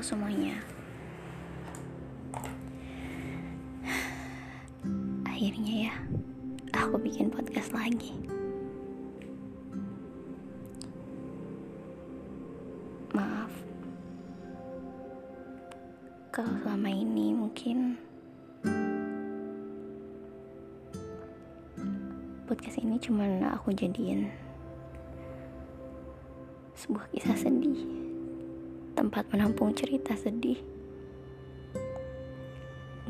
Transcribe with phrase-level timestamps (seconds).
[0.00, 0.56] Semuanya.
[5.28, 5.94] Akhirnya ya
[6.72, 8.16] Aku bikin podcast lagi.
[13.12, 13.52] Maaf.
[16.32, 18.00] Kalau selama ini mungkin
[22.48, 24.32] Podcast ini cuma aku jadiin
[26.72, 27.99] Sebuah kisah sedih
[29.10, 30.62] tempat menampung cerita sedih.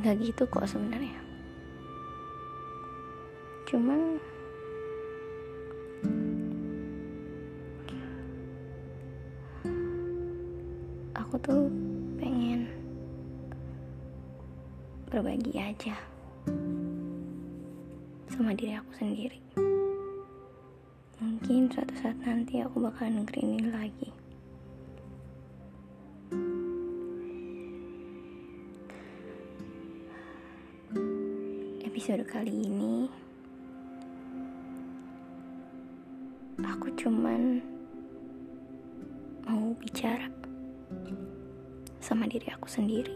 [0.00, 1.20] Gak gitu kok sebenarnya.
[3.68, 3.92] Cuma
[11.12, 11.68] aku tuh
[12.16, 12.64] pengen
[15.12, 16.00] berbagi aja
[18.32, 19.36] sama diri aku sendiri.
[21.20, 24.19] Mungkin suatu saat nanti aku bakal dengerin ini lagi.
[32.10, 33.06] Episode kali ini
[36.58, 37.62] aku cuman
[39.46, 40.26] mau bicara
[42.02, 43.14] sama diri aku sendiri.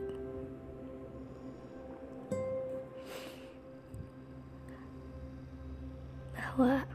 [6.39, 6.87] Bahwa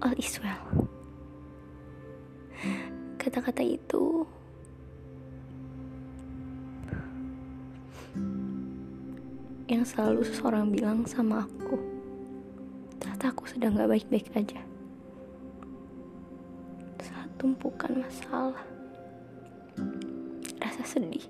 [0.00, 0.64] all is well.
[3.20, 4.07] Kata-kata itu
[9.68, 11.76] yang selalu seseorang bilang sama aku.
[13.04, 14.64] Saat aku sedang gak baik-baik aja.
[17.04, 18.64] Saat tumpukan masalah.
[20.56, 21.28] Rasa sedih.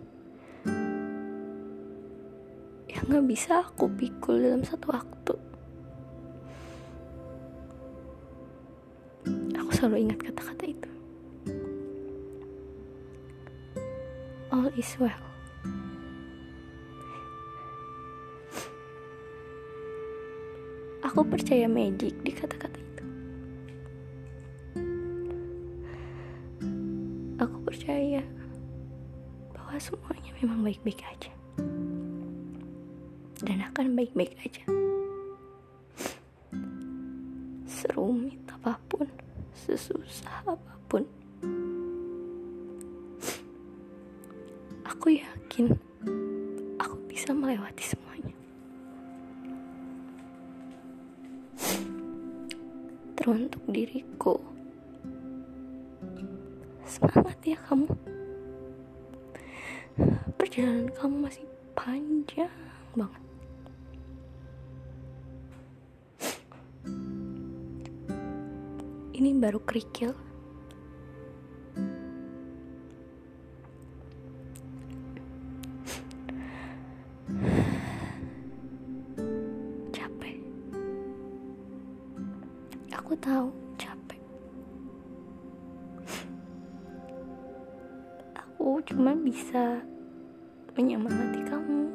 [2.87, 5.35] Yang gak bisa aku pikul dalam satu waktu.
[9.59, 10.91] Aku selalu ingat kata-kata itu.
[14.55, 15.28] All is well
[21.09, 23.05] Aku percaya magic di kata-kata itu.
[27.41, 28.21] Aku percaya
[29.57, 31.33] bahwa semuanya memang baik-baik aja.
[33.41, 34.69] Dan akan baik-baik aja.
[37.65, 39.09] Serumit apa pun,
[39.57, 41.09] sesusah apa pun.
[44.85, 45.73] Aku yakin
[46.77, 48.38] aku bisa melewati semuanya.
[53.29, 54.41] Teruntuk diriku.
[56.89, 57.93] Semangat ya kamu.
[60.41, 61.45] Perjalanan kamu masih
[61.77, 62.49] panjang
[62.97, 63.23] banget.
[69.13, 70.17] Ini baru kerikil.
[82.99, 83.49] Aku tahu
[83.79, 84.19] capek.
[88.35, 89.79] Aku cuma bisa
[90.75, 91.87] menyemangati kamu.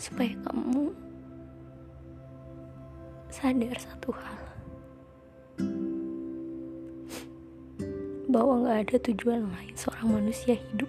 [0.00, 0.96] Supaya kamu
[3.28, 4.40] sadar satu hal.
[8.32, 10.88] Bahwa gak ada tujuan lain seorang manusia hidup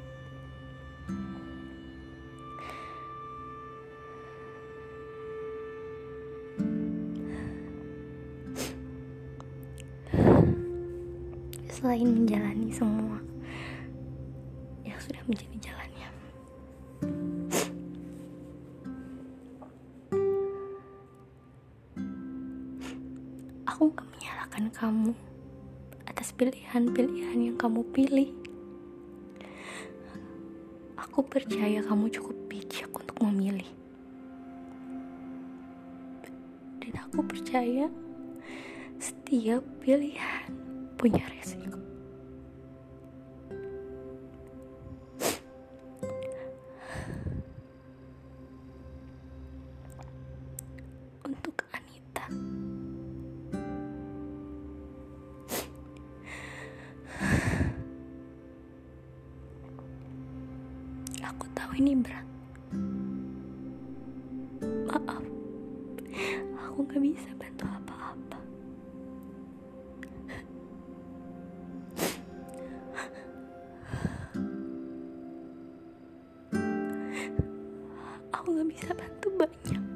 [23.80, 25.16] Aku gak menyalahkan kamu
[26.04, 28.28] atas pilihan-pilihan yang kamu pilih.
[31.00, 33.72] Aku percaya kamu cukup bijak untuk memilih.
[36.84, 37.88] Dan aku percaya
[39.00, 40.52] setiap pilihan
[41.00, 41.80] punya resiko.
[61.30, 62.26] Aku tahu ini berat.
[64.90, 65.24] Maaf.
[66.66, 68.40] Aku gak bisa bantu apa-apa.
[78.34, 79.89] Aku gak bisa bantu banyak.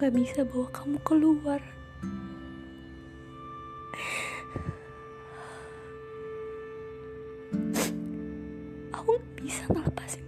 [0.00, 1.60] Gak bisa bawa kamu keluar.
[8.96, 10.24] Aku gak bisa ngelepasin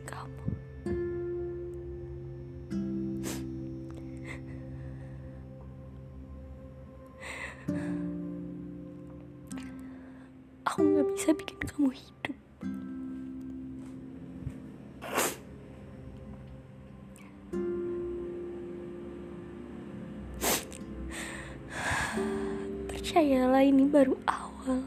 [23.13, 24.81] Percayalah ini baru awal.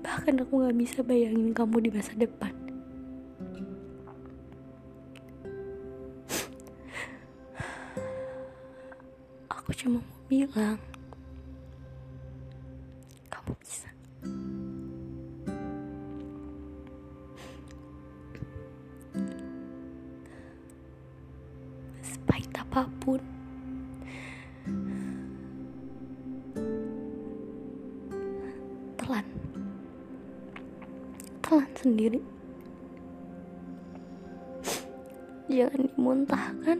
[0.00, 2.48] Bahkan aku gak bisa bayangin kamu di masa depan.
[9.52, 10.80] Aku cuma mau bilang,
[29.20, 29.26] telan,
[31.42, 32.20] telan sendiri.
[35.50, 36.78] Jangan dimuntahkan.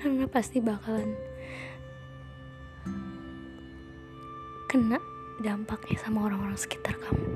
[0.00, 1.12] Karena pasti bakalan
[4.66, 4.98] kena
[5.38, 7.29] dampaknya sama orang-orang sekitar kamu.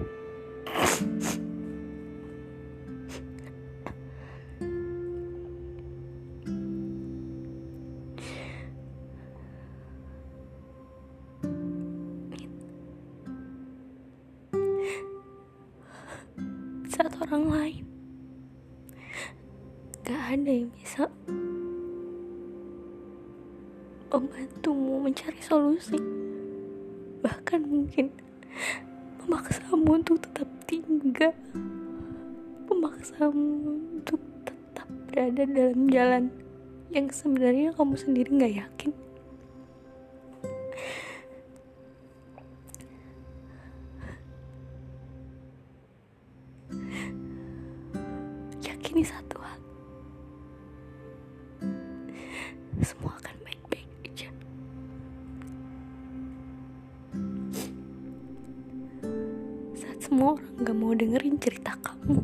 [17.34, 17.84] Orang lain.
[20.06, 21.10] Gak ada yang bisa
[24.06, 25.98] membantumu mencari solusi.
[27.26, 28.14] Bahkan mungkin
[29.18, 31.34] memaksamu untuk tetap tinggal.
[32.70, 36.24] Memaksamu untuk tetap berada dalam jalan
[36.94, 39.03] yang sebenarnya kamu sendiri gak yakin
[48.94, 49.60] yakini satu hal.
[52.78, 54.30] Semua akan baik-baik aja.
[59.74, 62.22] Saat semua orang gak mau dengerin cerita kamu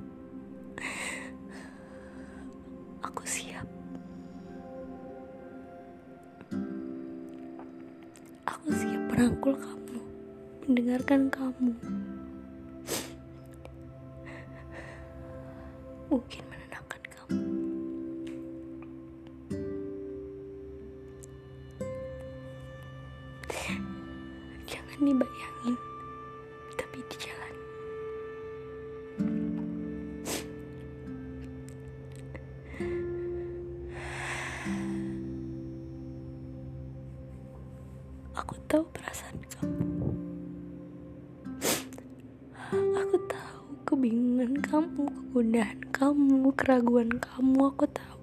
[3.02, 3.66] aku siap.
[8.46, 9.98] Aku siap merangkul kamu
[10.70, 11.74] mendengarkan kamu.
[16.10, 16.49] Mungkin
[24.90, 25.76] jangan dibayangin
[26.74, 27.54] tapi di jalan.
[38.34, 40.10] Aku tahu perasaan kamu.
[42.74, 48.18] Aku tahu kebingungan kamu kegundahan kamu keraguan kamu aku tahu.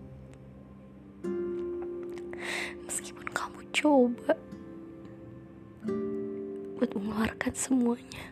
[2.83, 4.35] Meskipun kamu coba
[6.77, 8.25] buat mengeluarkan semuanya.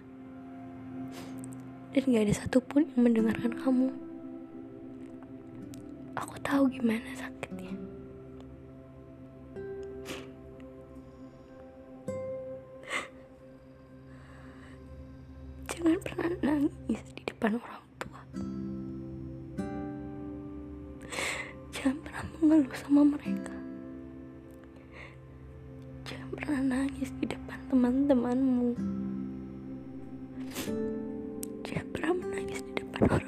[1.98, 3.90] Dan gak ada satupun yang mendengarkan kamu.
[6.14, 7.74] Aku tahu gimana sakitnya.
[15.74, 18.22] Jangan pernah nangis di depan orang tua.
[21.74, 23.55] Jangan pernah mengeluh sama mereka
[26.34, 28.70] pernah nangis di depan teman-temanmu.
[31.66, 33.25] Jangan pernah menangis di depan orang-orang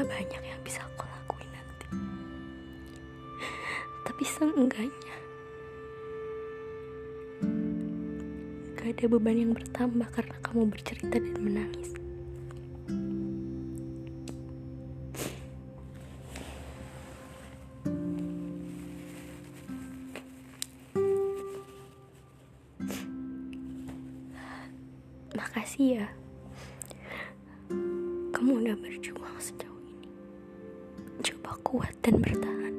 [0.00, 1.86] gak banyak yang bisa aku lakuin nanti.
[4.08, 5.16] Tapi seenggaknya
[8.80, 11.92] gak ada beban yang bertambah karena kamu bercerita dan menangis.
[25.36, 26.08] Makasih ya
[31.20, 32.74] Coba kuat dan bertahan.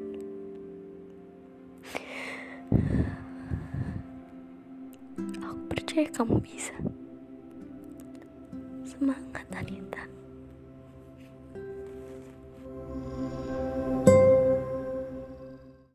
[5.46, 6.74] Aku percaya kamu bisa.
[8.82, 10.01] Semangat Anita.